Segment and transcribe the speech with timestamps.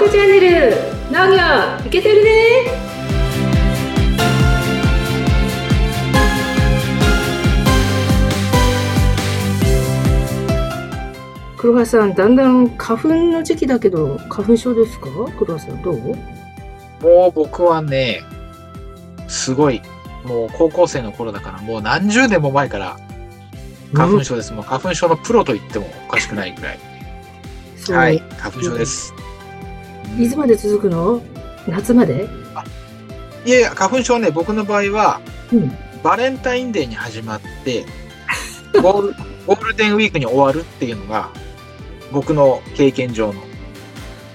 [0.00, 0.76] 家チャンネル
[1.10, 1.36] 農業
[1.86, 2.30] いけてるね
[11.58, 15.08] 黒羽さんだんだん花粉の時期だけど花粉症ですか？
[15.38, 15.98] 黒羽さんどう？
[17.02, 18.22] もう僕はね、
[19.28, 19.82] すごい、
[20.24, 22.96] もう高校生の頃だから、もう何十年も前から
[23.92, 24.54] 花粉症です。
[24.54, 26.78] もう花粉症のプロと言ってもおかしくないぐらい。
[27.90, 29.12] はい、花粉症です。
[30.18, 31.22] いつまで続くの？
[31.66, 32.28] 夏まで？
[33.44, 35.20] いやいや、花粉症ね、僕の場合は、
[35.52, 37.84] うんバレンタインデーに始まって、
[38.80, 39.14] ゴール
[39.46, 41.28] ゴールデンウィークに終わるっていうのが、
[42.10, 43.40] 僕の経験上の。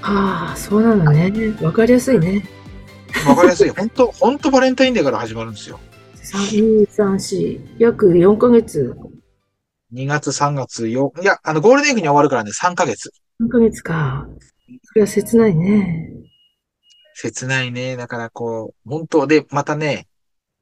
[0.04, 2.48] ああそうなのねわかりやすいね
[3.28, 3.70] わかりやすい。
[3.76, 5.80] 本当本当バレンタインデーから始まるんですよ。
[6.24, 8.96] 3234約4ヶ月
[9.94, 13.12] 2月、3月、4、いや、あの、ゴールデンウィークに終わるからね、3ヶ月。
[13.42, 14.45] 3ヶ月かそ
[14.96, 16.10] れは切ないね
[17.14, 17.96] 切ないね。
[17.96, 20.08] だからこう、本当で、またね、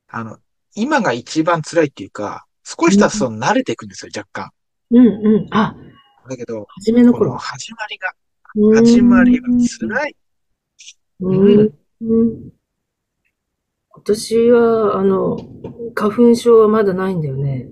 [0.07, 0.37] あの、
[0.75, 4.51] 今が一番辛いっていうか、少し経つと慣れていくんですよ、若干。
[4.91, 5.09] うんう
[5.41, 5.75] んあ
[6.29, 8.13] だけど、初めのこの頃始まりが、
[8.81, 9.47] 始まりが
[9.79, 10.15] 辛い。
[11.19, 12.53] うんうん
[13.95, 15.37] 私は、あの、
[15.93, 17.67] 花粉症はまだないんだよね。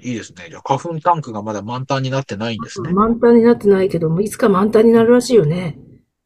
[0.00, 0.46] あ、いいですね。
[0.48, 2.92] じゃあ花粉タンクがまだ満タンになってないんですね。
[2.92, 5.78] 満タンになってないけども、いつか満タンになるらしいよね。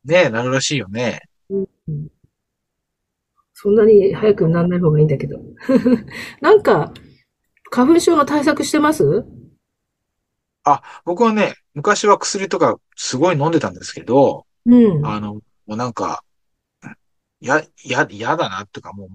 [0.04, 1.20] ねえ、なるらしいよね。
[3.52, 5.38] そんなに早くならない方がいいんだけど。
[6.40, 6.92] なんか、
[7.70, 9.24] 花粉症の対策してます？
[11.04, 15.06] 僕はね、昔は薬とかすごい飲んでたんですけど、うん。
[15.06, 16.22] あの、もうなんか、
[17.40, 19.08] や、や、やだなっていうかもう、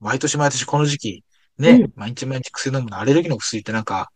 [0.00, 1.24] 毎年毎年この時期、
[1.58, 4.10] ね、うん毎日毎日薬飲むの、アレルギーの薬ってなんか、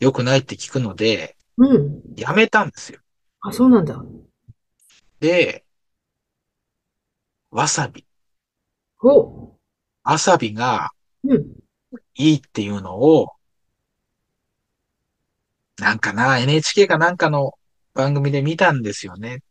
[0.00, 2.02] 良くないって聞くので、うん。
[2.16, 3.00] やめたんですよ。
[3.40, 4.00] あ、そうなんだ。
[5.20, 5.64] で、
[7.50, 8.06] わさび。
[9.02, 9.56] お
[10.04, 10.90] わさびが
[11.24, 11.46] うん。
[12.14, 13.32] いいっていうのを、
[15.78, 17.52] なんかな、NHK かなんかの
[17.94, 19.42] 番組で見たんですよね。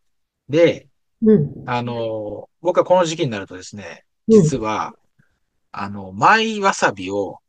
[0.50, 0.88] で、
[1.22, 1.64] うん。
[1.66, 4.94] あの、僕はこの時期になるとですね、うん実は、
[5.80, 7.40] あの、マイわさびを、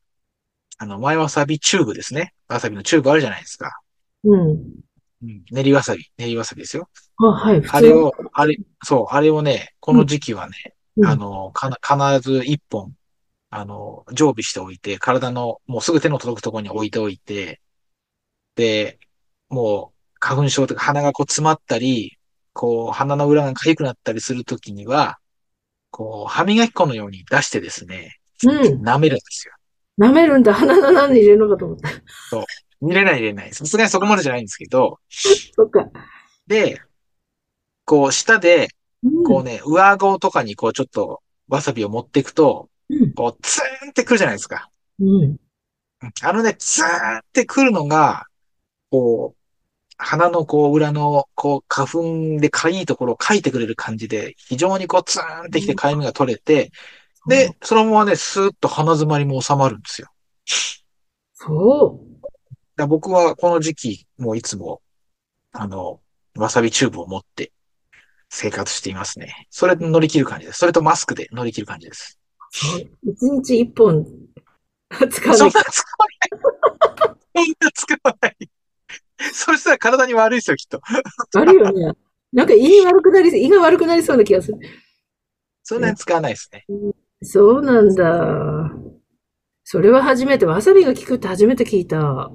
[0.79, 2.35] あの、マイわさびチューブですね。
[2.49, 3.81] わさびのチューブあるじゃないですか。
[4.25, 4.51] うん。
[5.23, 5.43] うん。
[5.51, 6.89] 練りわさび、練りわさびですよ。
[7.17, 7.63] あ、はい。
[7.67, 10.53] あれを、あれ、そう、あれをね、この時期はね、
[10.97, 11.79] うんあの、かな、
[12.19, 12.93] 必ず一本、
[13.51, 17.61] あの、常備しておいて、体の、もうすぐ手の届くところに置いておいて、
[18.57, 18.99] で、
[19.49, 22.19] もう、花粉症とか鼻がこう詰まったり、
[22.53, 25.19] こう、鼻の裏が痒くなったりするときには、
[25.91, 28.18] こう、歯磨き粉のように出してですね、うん。
[28.45, 29.55] 舐めるんですよ。
[29.99, 30.55] 舐めるんだ。
[30.55, 31.89] 鼻の何に入れるのかと思った。
[32.81, 33.53] 入れない入れない。
[33.53, 35.89] さすがにそこまでじゃないんですけど、 そっか。
[36.47, 36.81] で、
[37.85, 38.69] こう、舌で、
[39.03, 43.13] うんこうね、上顎とかにこう、ちょっと、わさびを持っていくと、うん。
[43.15, 44.71] こう、ツーンってくるじゃないですか。
[44.99, 45.37] うん。
[46.23, 48.27] あのね、ツーンってくるのが、
[48.91, 49.39] こう、
[49.99, 56.71] 鼻のこう裏の、こう、花粉でかいいところをかいてくれる感じで、非常にこう、ツーンってきてかゆみが取れて、
[57.29, 60.09] で、そのままね、スーッと鼻詰まりも収まるんですよ。
[61.35, 62.39] そだか
[62.77, 64.81] ら僕はこの時期、もういつも、
[65.53, 66.01] あの、
[66.37, 67.53] わさびチューブを持って
[68.29, 69.47] 生活していますね。
[69.51, 70.59] それで乗り切る感じです。
[70.59, 72.19] それとマスクで乗り切る感じです。
[72.53, 72.57] う。
[72.57, 72.91] そう。
[73.05, 74.05] 一日一本
[75.11, 75.59] 使わそなんきゃ。
[75.59, 76.79] な使わない。
[77.35, 78.37] そんな使わない。
[79.33, 80.81] そしたら体に悪いですよ、きっと。
[81.35, 81.93] 悪いよね。
[82.33, 84.59] なんか胃悪くなり、胃が悪くなりそうな気がする。
[85.63, 86.65] そんなに使わないですね。
[87.23, 88.71] そうなんだ。
[89.65, 92.31] それは初めて、わさびが効くって初めて聞いた。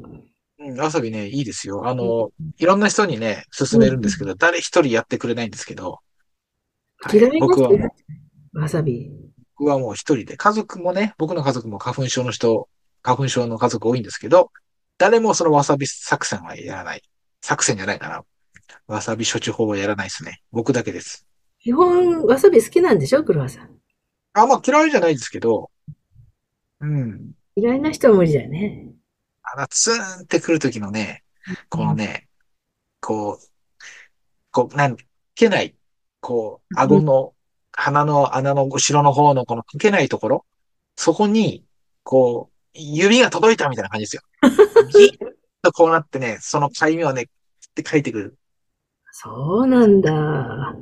[0.59, 1.87] うん、わさびね、いいですよ。
[1.87, 5.99] あの、いろんな人にね、勧めるんですけど、誰一人やってくれないんですけど、
[7.01, 7.91] はい嫌いな僕はもう人いる
[8.61, 9.11] わさび。
[9.57, 12.69] 僕はもう一人で、家族もね、僕の家族も花粉症の人、
[13.01, 14.51] 花粉症の家族多いんですけど、
[14.97, 17.01] 誰もそのわさび作戦はやらない。
[17.41, 18.23] 作戦じゃないかな。
[18.87, 20.41] わさび処置法はやらないですね。
[20.51, 21.25] 僕だけです。
[21.59, 23.23] 基本、わさび好きなんでしょ？
[23.23, 23.69] 黒羽さん。
[24.33, 25.69] あ、まあ嫌いじゃないですけど、
[26.79, 27.31] うん。
[27.55, 28.87] 嫌いな人は無理だよね。
[29.43, 31.23] あの、ツーンってくるときのね、
[31.69, 32.27] このね、
[32.99, 33.47] こう、
[34.51, 34.97] こう、なん、
[35.35, 35.75] けない、
[36.19, 37.33] こう、顎の、
[37.71, 40.45] 鼻の穴の後ろの方のこのけないところ、
[40.95, 41.63] そこに、
[42.03, 44.21] こう、指が届いたみたいな感じですよ。
[44.93, 47.27] ギッとこうなってね、そのかゆみをね、っ
[47.75, 48.37] て書いてくる。
[49.11, 50.75] そうなんだ。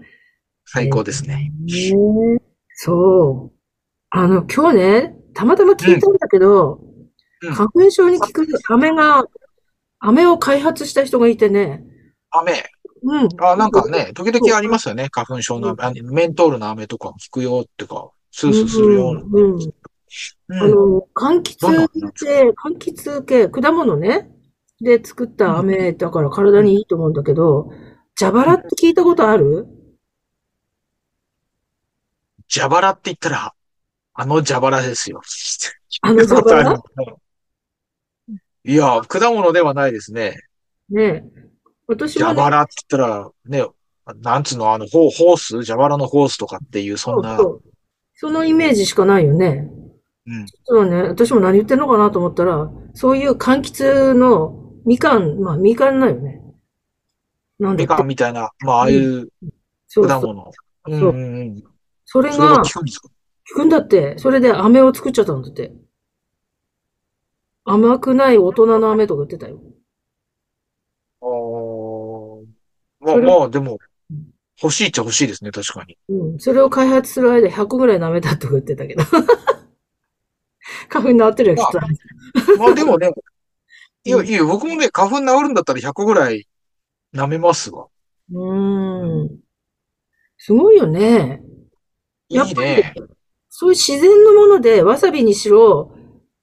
[0.66, 1.52] 最高ですね。
[1.68, 2.51] へえ
[2.84, 3.58] そう。
[4.10, 9.24] あの、今日ね、たまたま聞いたんだけど、うん花粉症に効く飴が、
[10.00, 11.84] 飴を開発した人がいてね、
[12.30, 12.64] 雨？
[13.04, 13.30] うん。
[13.44, 15.10] あ、なんかね、時々ありますよね。
[15.12, 19.22] 花粉症の、あメントールの飴とかも効くよってか、スースーするような。
[19.22, 19.54] うん。
[19.54, 19.74] うん
[20.60, 20.72] あうん。
[20.72, 24.30] の、柑橘どんなで、柑橘系、果物ね、
[24.80, 27.72] で作った飴だから体にいいと思うんだけど、
[28.20, 29.68] 蛇腹って聞いたことある？
[32.54, 33.54] 蛇腹って言ったら、
[34.14, 35.22] あの蛇腹ですよ。
[36.02, 36.84] あの蛇腹
[38.64, 40.38] いや、果物ではないですね。
[40.90, 41.24] ね
[41.88, 43.66] 私もね、蛇腹って言ったら、ね、
[44.18, 45.64] なんつうの、あの、ホース？
[45.64, 47.62] 蛇腹のホースとかっていう、そんな、そうそう
[48.16, 49.70] そのイメージしかないよね。
[50.28, 50.46] うん。
[50.66, 56.42] そうね、私も何言ってんのかなと思ったら、そういう柑橘のみかん、まあみかんだよね。
[57.60, 59.30] なんだみかんみたいな、まあ、ああいう
[59.88, 60.22] そうそう。
[60.22, 60.52] 果物。
[60.88, 61.64] うんそううん
[62.12, 62.84] それがが効
[63.56, 64.18] くんだって。
[64.18, 65.72] それで飴を作っちゃったんだって。
[67.64, 69.62] 甘くない大人の飴とか言ってたよ。
[71.22, 72.46] あー
[73.00, 73.80] まあまあ、でも、
[74.62, 75.98] 欲しいっちゃ欲しいですね、確かに。
[76.10, 76.40] うん。
[76.40, 79.04] それを開発する間100ぐらい舐めたとか言ってたけど。
[80.90, 81.80] 花粉治ってるよ、きっと。
[82.58, 83.10] まあでもね、
[84.04, 86.46] いや、いや、僕もね、花粉治るんだったら100ぐらい
[87.14, 87.88] 舐めますわ。
[88.34, 89.40] うーん。
[90.38, 91.42] すごいよね。
[92.32, 92.94] いやっぱりいね。
[93.50, 95.94] そういう自然のもので、わさびにしろ、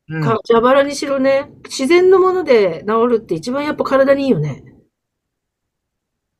[0.09, 0.23] うん。
[0.23, 4.65] か蛇腹にしろね、自然のもので治るって一番やっぱ体にいいよね。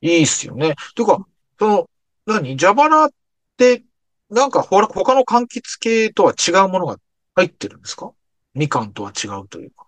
[0.01, 0.75] いいっすよね。
[0.95, 1.25] てか、
[1.59, 1.89] その、
[2.25, 2.57] 何？
[2.57, 3.09] 蛇腹っ
[3.57, 3.83] て、
[4.29, 6.97] なんかほら、他の柑橘系とは違うものが
[7.35, 8.11] 入ってるんですか？
[8.53, 9.87] みかんとは違うというか。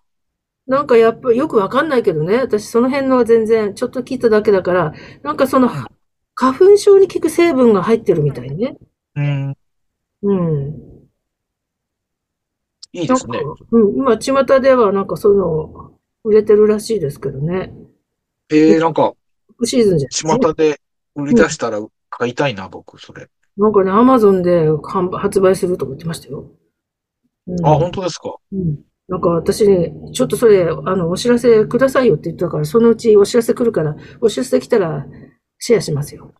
[0.66, 4.92] なんかやっぱよくわかんないけどね、私その辺のは全然ちょっと聞いただけだから、
[5.22, 5.86] なんかそのうん
[6.34, 8.76] 花粉症に効く成分が入ってるみたいね。
[8.78, 8.91] うん。
[9.14, 9.46] うん。
[9.46, 9.60] なんか
[12.92, 15.92] いいですね。、うん、今巷ではなんかその、
[16.24, 17.72] 売れてるらしいですけどね。
[18.50, 19.14] えー、なんか、
[19.64, 20.80] シーズンじゃない巷で
[21.14, 21.80] 売り出したら
[22.10, 23.28] 買いたいな、僕、それ。
[23.56, 26.50] なんかね、アマゾンで販売発売するとか言ってましたよ。
[27.48, 28.36] うんあ、本当ですか？
[28.52, 28.78] うん。
[29.08, 35.06] なんか私ね、ちょっとそれ、あの、お知らせくださいよって言ったから、そのうちお知らせ来るから、お知らせ来たら
[35.58, 36.32] シェアしますよ。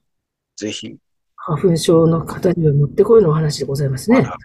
[0.56, 0.96] ぜひ。
[1.44, 4.22] 花粉症の方にはもってこいのお話でございますね。
[4.22, 4.38] まだ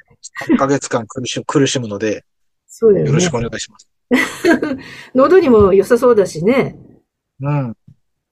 [0.49, 2.25] 3ヶ月間苦し苦しむので、
[2.65, 3.38] そうだよねよろしく。
[3.38, 3.88] お願いします。
[5.13, 6.75] 喉にも良さそうだしね。
[7.39, 7.75] うん。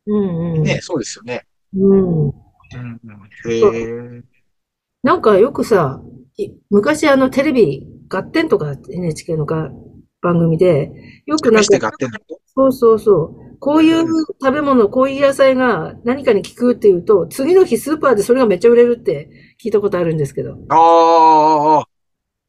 [0.08, 0.64] うんうん。
[0.64, 1.46] ね、そうですよね。
[1.76, 2.30] うん。
[2.30, 2.34] うん。
[2.74, 2.82] う
[3.48, 4.24] んへえ。
[5.04, 6.02] なんかよくさ、
[6.38, 9.70] い昔あのテレビ、ガッテンとか NHK のが
[10.22, 10.92] 番組で、
[11.28, 11.92] よくなんか、
[12.48, 13.45] そうそうそう。
[13.60, 14.06] こういう
[14.42, 19.30] 食べ物、こういう野菜が何かに効くっていうと、次の日スーパーでそれがめっちゃ売れるって
[19.64, 20.58] 聞いたことあるんですけど。
[20.70, 21.86] ああ、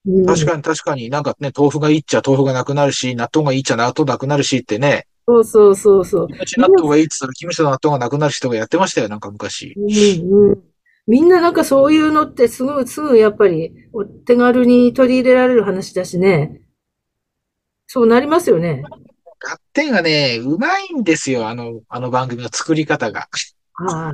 [0.07, 6.29] うん、確かに確かになんかね、豆腐がいいっちゃ豆腐がなくなるし、納豆がいいっちゃ納豆なくなるしってね、そうそうそうそう。
[6.29, 9.75] キムチ納豆がいいっつったらキムチと納豆がなくなる人がやってましたよ、なんか昔。
[9.77, 9.87] う
[10.25, 10.63] んうん。
[11.09, 16.61] みんななんかそういうのってすぐ、すぐやっぱりお手軽に取り入れられる話だしね。
[17.89, 18.85] そうなりますよね。
[19.77, 23.29] テンがね、うまいんですよ、あの、あの番組の作り方が。
[23.75, 24.13] ああ、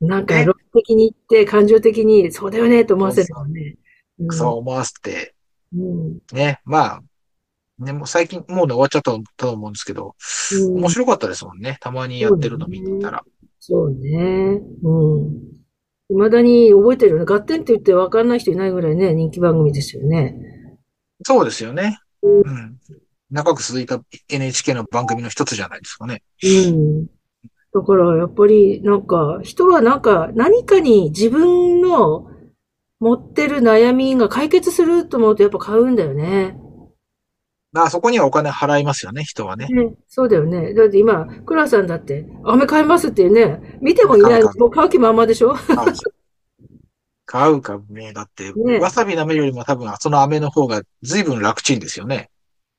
[0.00, 3.76] なんか論的に言って感情的にそうだよねと思わせるよね。
[4.18, 5.34] うんそう思わせて、
[5.72, 6.18] うん。
[6.32, 7.02] ね、まあ、
[7.78, 10.14] ね、もう最近、もうね、終わっちゃったと思うんですけど、
[10.52, 11.78] うん面白かったですもんね。
[11.80, 13.24] たまにやってるの見てたら。
[13.60, 14.60] そうね。
[14.82, 15.54] うん。
[16.08, 17.24] 未だに覚えてるよね。
[17.24, 20.36] ガッテンって言って分かんない人いないぐらいね、人気番組ですよね。
[21.24, 21.98] そうですよね。
[22.22, 22.78] うん。
[23.30, 26.22] 長く続いた NHK の番組の一つじゃないですかね。
[26.42, 27.06] うん。
[27.06, 32.30] だから、やっぱり、なんか、人はなんか、何かに自分の
[33.00, 36.56] 持ってる悩みが解決すると思うとやっぱ買うんだよね。
[37.72, 39.66] まあ、そこにはお金払いますよね、人はね。
[39.66, 40.72] ね、そうだよね。
[40.74, 45.56] だって今、クラさんだって、飴買いますってね、見てもいない、もう買う気満々でしょ？
[47.26, 52.30] 買うか、もうだって、ねわさび舐めるよりも多分その飴の方が随分楽ちんですよね。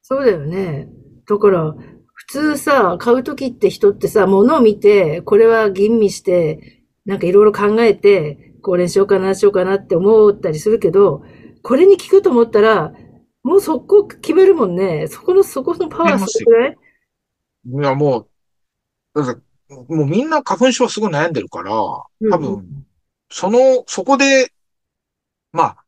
[0.07, 0.87] そうだよね。
[1.27, 1.73] だから、
[2.13, 11.23] 普通さ、買うときって人ってさ、物を見て、これは吟味して、なんかいろいろ考えて、これにしようかな、しようかなって思ったりするけど、
[11.63, 12.93] これに効くと思ったら、
[13.41, 15.07] もうそこ決めるもんね。
[15.07, 16.77] そこの、そこのパワーすごくない？
[17.65, 18.27] いや、も
[19.15, 19.41] う、だって
[19.73, 22.85] もうみんな花粉症すごい悩んでるから、多うん分、
[23.31, 24.51] その、そこで、
[25.51, 25.84] まあ、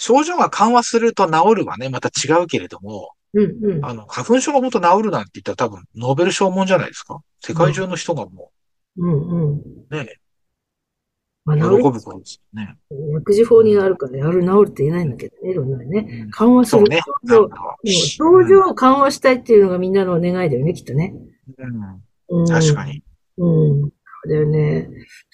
[0.00, 3.84] 症状が緩和すると治るはね、また違うけれども、うんうん。
[3.84, 7.20] あの、花粉症が本当治るなんて言ったら多分、ノーベル賞もんじゃないですか？
[7.40, 8.50] 世界中の人がも
[8.96, 9.58] うんうん。
[9.58, 10.16] う、ね、
[11.44, 12.76] まあ、喜ぶことですよね。
[13.12, 16.06] 薬事法にあるから、やる、治るって言えないんだけどね、いろんなね。
[16.24, 16.82] うん緩和する。
[16.84, 17.00] ね。
[17.28, 17.50] 症状、
[17.84, 21.14] 症状を緩和したいっていうのがみんなの願いだよね、きっとね。
[22.28, 22.46] うん、うん。
[22.46, 23.02] 確かに。
[23.38, 23.90] うん。
[24.28, 24.88] だよね。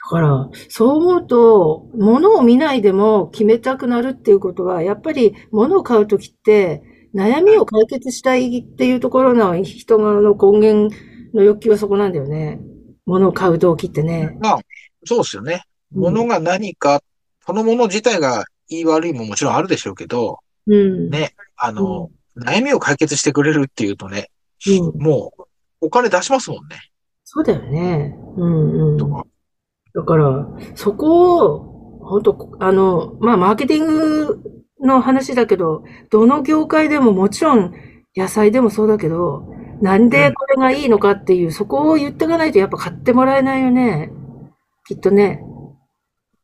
[0.05, 6.83] だから、そう思うと、物を見ないでも決めたくなるっていうことは、やっぱり物を買うときって、
[7.15, 10.95] 悩みを解決したいっていうところの人の根源
[11.35, 12.61] の欲求はそこなんだよね。
[13.07, 14.37] 物を買う動機ってね。
[14.41, 14.59] まあ、
[15.05, 15.53] そうですよね。
[15.55, 17.01] うん物が何か、
[17.47, 21.11] そのもの自体がいい悪いももちろんあるでしょうけど、うん。
[21.11, 24.31] ね、あの、悩みを解決してくれるっていうとね、
[24.67, 25.01] うん。
[25.01, 25.43] もう、
[25.81, 26.77] お金出しますもんね。
[27.37, 28.17] そうだよね。
[28.39, 28.97] うんうん。
[28.97, 29.27] とか。
[29.95, 34.41] だから、そこを、本当あの、まあ、マーケティング
[34.81, 37.75] の話だけど、どの業界でももちろん、
[38.17, 39.53] 野菜でもそうだけど、
[39.83, 44.11] なんでこれがいいのかっていう、そこを言っていかないとやっぱ買ってもらえないよね。
[44.87, 45.43] きっとね。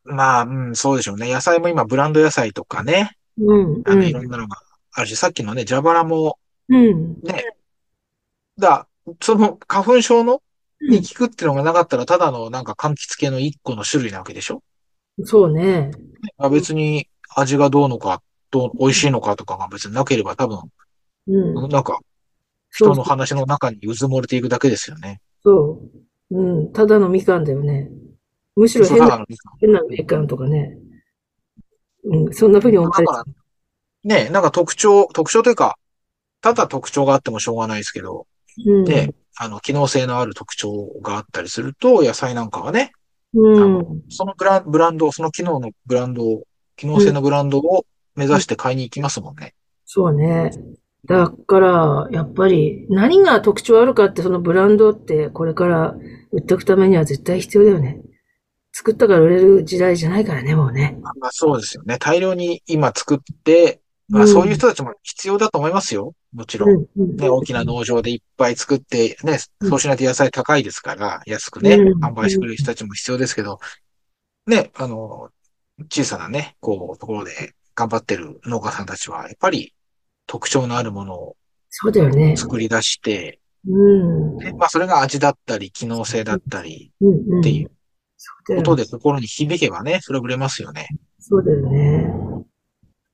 [0.05, 1.33] まあ、うん、そうでしょうね。
[1.33, 4.59] 野菜も今、ブランド野菜とかね、うん、あの、いうん、ろんなのが
[4.93, 7.15] あるし、さっきのね、蛇腹も、うん。
[7.23, 7.45] ね、
[8.59, 8.87] だ、
[9.21, 10.43] その花粉症の
[10.89, 14.63] に効くってのがなかったら、ただのなんか柑橘系の一個の種類なわけでしょ？
[15.25, 15.91] そうね。
[16.39, 20.59] あ別に味がどうのか、どう、美味しいのかとかが別になければ多分、
[21.29, 21.69] うん。
[21.69, 21.99] なんか、
[22.71, 25.21] 人の話の中にうずもれていくだけですよね。
[25.43, 25.83] そ
[26.31, 26.37] う。
[26.37, 26.73] うん。
[26.73, 27.91] ただのみかんだよね。
[28.57, 29.25] むしろ変な、
[29.61, 30.77] 変なみかんとかね。
[32.05, 32.33] うん。
[32.33, 33.25] そんな風に思われだか
[34.05, 35.79] ら、ね、なんか特徴、特徴というか、
[36.41, 38.27] ただ特徴があってもしょうがないですけど、
[38.67, 38.85] うん。
[38.85, 42.93] で、あの、機能性のある特徴があったりすると、野菜なんかはね、
[43.35, 44.03] うん。
[44.11, 46.45] そのブラブランド、その機能のブランドを、
[46.77, 49.55] 機能性のブランドを目指して買いに行きますもんね。
[49.85, 50.51] そうね。
[51.07, 55.95] だから、やっぱり何が特徴あるかってそのブランドってこれから
[56.31, 58.01] 売っていくためには絶対必要だよね。
[58.73, 60.99] 作ったから売れる時代じゃないからね、もうね。
[61.03, 61.99] まあそうですよね。
[61.99, 63.82] 大量に今作って、
[64.13, 66.15] まうんあそういう人たちも必要だと思いますよ。
[66.35, 66.87] もちろん。
[67.17, 73.59] ね、大きな農場でいっぱい作って、ね、うんそうしないと野菜高いですから、安くね、うん販売してくれる人たちも必要ですけど、
[74.47, 75.31] ね、あの、
[75.91, 79.75] 小さなね、こう、ところで頑張ってる農家さんたちは、やっぱり
[80.27, 81.37] 特徴のあるものを。
[81.71, 84.37] 作り出して、うん。
[84.37, 86.93] ねまあそれが味だったり、機能性だったり。
[87.01, 87.71] っていう。
[88.57, 90.89] ことで心に響けばね、それは売れますよね。
[91.19, 92.32] そうだよね。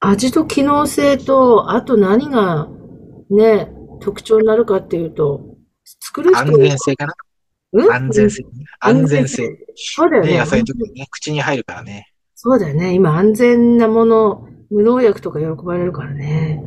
[0.01, 2.69] 味と機能性と、あと何が
[3.31, 5.57] ね、特徴になるかっていうと、
[6.01, 7.15] 作る人安全性かな？
[7.73, 7.93] うん？
[7.93, 8.45] 安全性。
[8.81, 9.49] 安全性。
[9.49, 10.39] ね、そうだよね。
[10.39, 12.07] 野菜とかね、口に入るからね。
[12.35, 12.95] そうだよね。
[12.95, 16.63] 今安全なもの、無農薬とか喜ばれるからね。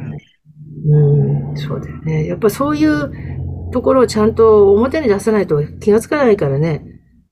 [0.83, 2.27] うん、そうだよね。
[2.27, 6.83] やっぱそういうところをちゃんと表に出さないと気がつかないからね。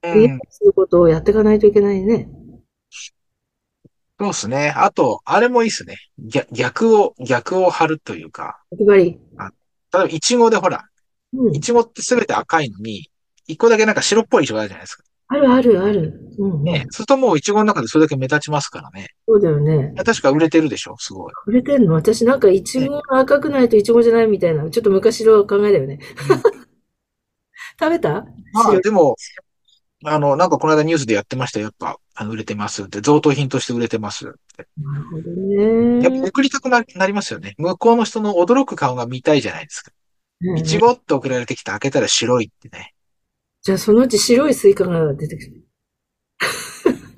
[0.03, 0.39] うん。
[0.49, 2.29] することをやっていかないといけないね。
[4.19, 4.73] そうですね。
[4.75, 5.95] あと、あれもいいですね。
[6.19, 9.03] 逆逆を、逆を張るというか、やっぱり。
[9.03, 9.17] 例え
[9.91, 10.83] ば、イチゴでほら、
[11.33, 11.61] うんイ。
[11.61, 13.09] チゴってすべて赤いのに、
[13.47, 15.03] 一個だけなんか白っぽいイチゴあるじゃないですか。
[15.31, 16.19] あるあるある。
[16.37, 16.63] うん、うん。
[16.63, 16.81] ね。
[16.81, 19.07] そうするともうイチゴの中でそれだけ目立ちますからね。
[19.27, 19.93] そうだよね。
[20.03, 21.33] 確か売れてるでしょ、すごい。
[21.45, 21.93] 売れてんの？
[21.93, 25.99] 私なんかイチゴが赤くないとイチゴじゃないみたいな、ちょっと昔の考えだよね。
[27.79, 28.25] 食べた？
[28.53, 29.15] まあ、白でも、
[30.05, 31.65] あの、なんかこの間ニュースでやってましたよ。
[31.65, 34.67] やっぱ、あの、売れてますって、贈答品として売れてますって。
[34.77, 36.03] なるほどね。
[36.03, 37.55] やっぱ送りたくななりますよね。
[37.57, 39.91] 向こうの人の驚く顔が見たいじゃないですか。
[40.41, 42.93] うんいちごって送られてきて開けたら白いってね。
[43.61, 45.63] じゃあそのうち白いスイカが出てくる。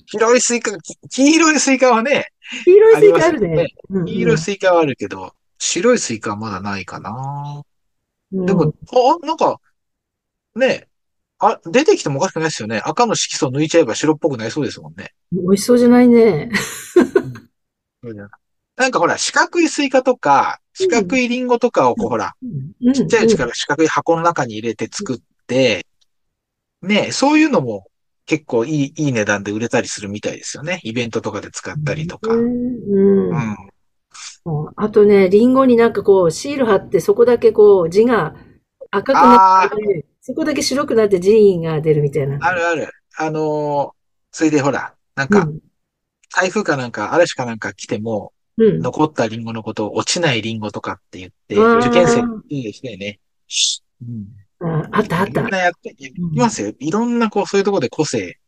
[0.08, 2.32] 白いスイカ、き黄色いスイカはね、
[2.66, 3.68] 黄色いスイカあるねね。
[4.08, 7.64] 黄色いスイカはあるけど、白いスイカはまだないかな。
[8.34, 9.60] うんでも、あ、なんか、
[10.56, 10.88] ね、
[11.42, 12.82] あ、出てきてもおかしくないですよね。
[12.86, 15.14] 赤の色素抜いちゃえば白っぽくなりそうですもんね。
[15.32, 16.52] 美味しそうじゃないね。
[18.78, 22.34] なんかほら、四角いスイカとか、四角いリンゴとかをこう、ほら、
[22.82, 25.18] うんちっちゃいうちから四角い箱の中に入れて作っ
[25.48, 25.88] て、
[26.84, 27.88] ね、そういうのも
[28.26, 30.80] 結構いい、いい値段で売れたりするみたいですよね。
[30.84, 32.34] イベントとかで使ったりとか。
[32.34, 33.56] うんうんうん。
[34.76, 38.36] あとね、リンゴになんかこう、シール貼って、そこだけこう、字が
[38.90, 42.38] 赤くなって、そこだけ白くなって字が出るみたいな。
[42.40, 42.88] あるある。
[43.18, 44.02] あのー
[44.34, 45.46] それでほら、なんか、
[46.34, 48.68] 台風かなんか、嵐かなんか来ても、うん。
[48.68, 48.80] うん。
[48.80, 53.20] 残ったリンゴのことを落ちないリンゴとかって言って、受験生いいですね。
[54.62, 54.72] うん。
[54.72, 55.52] ああったあったみん。
[55.52, 56.74] なやって、いますよ。
[56.80, 58.40] いろんなこう、そういうところで個性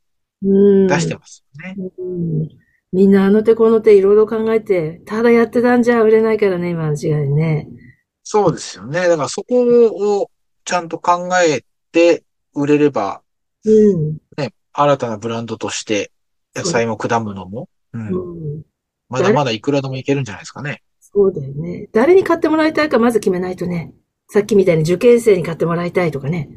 [0.42, 0.88] うん。
[0.88, 1.76] 出してますよね。
[1.98, 2.50] うん
[2.94, 7.68] みんなあの手この手いろいろ考えて、ただやってたんじゃ売れないからね、今の時代ね。
[8.24, 9.08] そうですよね。
[9.08, 9.64] だからそこ
[10.22, 10.30] を
[10.64, 12.24] ちゃんと考えて
[12.54, 13.22] 売れれば、
[13.66, 14.18] うん。
[14.38, 16.12] ね、新たなブランドとして、
[16.56, 18.08] 野菜も果物も、うん。
[18.08, 18.64] うん。
[19.10, 20.82] まだまだいくらでもいけるんじゃないですかね。
[21.00, 21.88] そうだよね。
[21.94, 23.94] 誰に買ってもらいたいかまず決めないとね。
[24.30, 26.50] さっきみたいに受験生に買ってもらいたいとかね。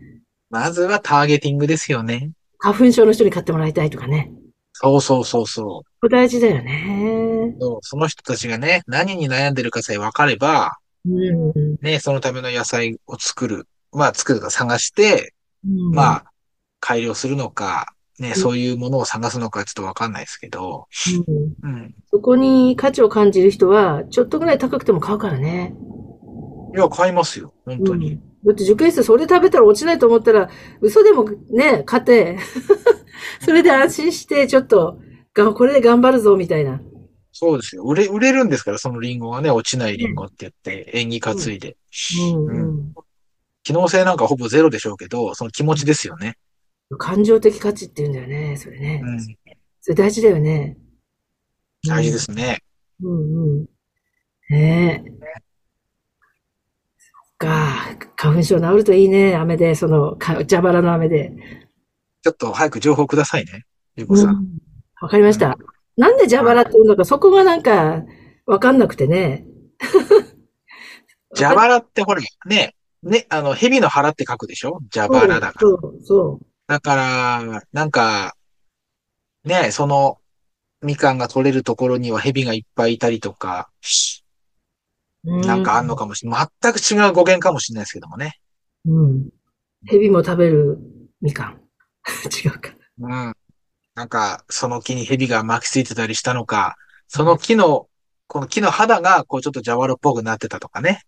[0.48, 2.30] まずはターゲティングですよね。
[2.58, 4.32] 花粉症の人に買ってもらいたいとかね。
[4.72, 6.08] そうそうそうそう。
[6.08, 7.54] 大事だよね。
[7.60, 11.52] そうその人たちがね、何に悩んでるかさえ分かれば、うん。
[11.82, 13.68] ね、そのための野菜を作る。
[13.96, 15.32] まあ、作るか探して、
[15.66, 16.24] うんまあ、
[16.80, 20.86] 改良するのか、ね、んそういうものを探すのかちょっと分かんないですけど、
[21.64, 21.94] うんうん。
[22.10, 25.74] そこに価値を感じる人は、ちょっとぐらい高くても買うからね。
[26.74, 27.54] いや、買いますよ。
[27.64, 28.20] 本当に。
[28.44, 30.50] だって受験生それ食べたら落ちないと思ったら、
[30.80, 32.38] 嘘でもね、買って、
[33.40, 34.98] それで安心して、ちょっと、
[35.34, 36.80] がこれで頑張るぞ、みたいな。
[37.32, 37.84] そうですよ。
[37.84, 41.76] 売れ、売れるんですから、そのリンゴがね、落ちないリンゴって言って、縁起担いで。
[42.34, 42.94] うんうん
[43.66, 46.38] 機能性なんかほぼゼロでしょうけど、その気持ちですよね。
[46.98, 49.00] 感情的価値って言うんだよね、それね。
[49.04, 49.20] うん。
[49.80, 50.76] それ大事だよね。
[51.84, 52.62] 大事ですね。
[53.02, 53.66] うんうん。
[54.50, 55.10] ねえ。
[56.96, 57.96] そっか。
[58.14, 61.32] 花粉症治るといいね、雨で、その、か蛇腹の雨で。
[62.22, 63.64] ちょっと早く情報くださいね。
[63.96, 64.28] ゆうこさん。
[64.28, 64.46] うん
[65.02, 65.58] わかりました。
[65.96, 68.04] なんで蛇腹って言うのか、そこがなんか、
[68.46, 69.44] わかんなくてね。
[71.36, 74.80] 蛇腹ってほら、ね、ね、あの、蛇の腹って書くでしょ？
[74.92, 75.52] 蛇腹だから。
[75.60, 78.36] そう、そだから、なんか、
[79.44, 80.18] ね、その、
[80.82, 83.70] みかんが取れるところには蛇がいっぱいいたりとか、
[85.24, 85.40] う。
[85.40, 86.46] なんかあんのかもしれない。
[86.62, 88.38] 全く違う語源かもしれないですけどもね。
[88.86, 89.28] うん。
[89.84, 90.78] 蛇も食べる
[91.20, 91.60] みかん。
[92.44, 92.74] 違うか。
[92.98, 93.34] うん。
[93.94, 96.76] なんか、その木に蛇が巻きついてたりしたのか、
[97.08, 97.88] その木の、
[98.26, 101.02] この木の肌が、こうちょっと蛇腹っぽくなってたとかね。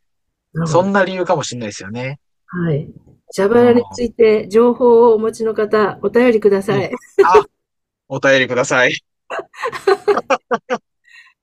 [0.66, 2.20] そんな理由かもしれないですよね。
[2.46, 2.88] はい。
[3.34, 6.90] 蛇腹について情報をお持ちの方、お便りください。
[8.08, 8.92] お便りください。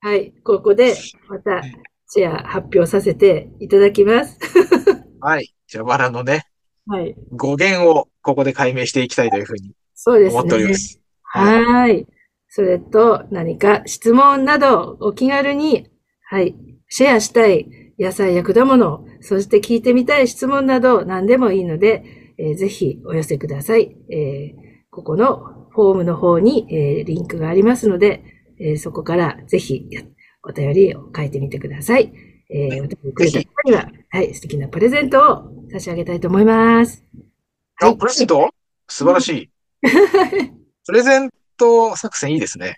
[0.01, 0.33] はい。
[0.43, 0.95] ここで、
[1.29, 1.61] また、
[2.07, 4.37] シェア発表させていただきます。
[5.21, 5.53] はい。
[5.67, 6.45] 蛇腹のね、
[6.87, 7.15] はい。
[7.31, 10.75] 語源をここで解明していきたいというふうにそうですね思っておりま。
[10.75, 11.01] す。
[11.23, 12.05] はい。
[12.49, 15.89] それと、何か質問などお気軽に、
[16.29, 16.55] はい。
[16.89, 17.67] シェアしたい
[17.99, 22.03] 野菜や果物、そして聞いてみたい質問など何でもいいので、
[22.37, 23.95] えーぜひお寄せください。
[24.09, 28.23] えーここのフォームの方に、えーリンクがありますので、
[28.59, 30.01] えーそこからぜひや
[30.43, 32.11] お便りを書いてみてください。
[32.49, 37.03] えーお便りくれた方には、はい、素敵なプレゼントを差し上げたいと思います。
[37.77, 38.49] はあ、いプレゼント？
[38.87, 39.49] 素晴らしい。
[40.85, 42.77] プレゼント作戦いいですね。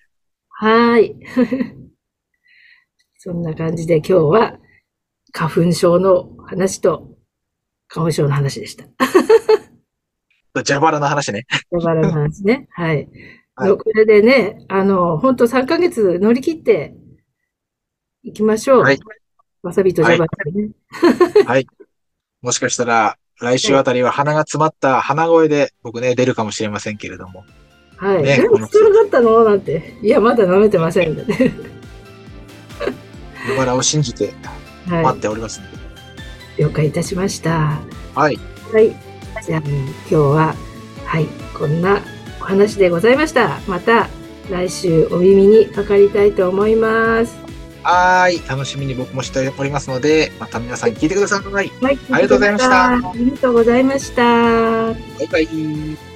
[0.50, 1.16] はい。
[3.18, 4.60] そんな感じで今日は
[5.38, 7.10] 花粉症の話と
[7.88, 8.86] 花粉症の話でした。
[10.66, 11.46] 蛇腹の話ね。
[11.70, 12.68] 蛇腹の話ね。
[12.72, 13.08] はい。
[13.54, 16.96] はいこれでね、あの、本当3ヶ月乗り切って
[18.24, 18.82] いきましょう。
[18.82, 19.00] はい
[19.62, 20.70] わさびと蛇腹でね。
[22.42, 27.46] もしかしたら、来週あたりは鼻が詰まった鼻声で僕ね、出るかもしれませんけれども。
[27.98, 28.24] はい。
[28.24, 29.44] ねこのでも必要なかったの？
[29.44, 30.00] なんて。
[30.02, 31.54] いや、まだ舐めてませんのでね。
[33.46, 34.34] 蛇腹を信じて
[34.88, 35.78] 待はっておりますので。
[36.58, 36.62] い。
[36.64, 37.80] 了解いたしました。
[38.16, 38.40] はい。
[38.74, 38.96] はい。
[39.46, 40.56] じゃあ、今日は、
[41.06, 41.26] はい、
[41.58, 42.02] こんな
[42.42, 43.60] お話でございました。
[43.68, 44.08] また
[44.50, 47.38] 来週お耳にかかりたいと思います。
[47.84, 48.48] はーい。
[48.50, 51.54] 楽しみに僕もしておりますので、また皆さん聞いてください。
[51.54, 54.24] はい、ありがとうございましたありがとうございました。
[54.24, 56.07] バイバイ。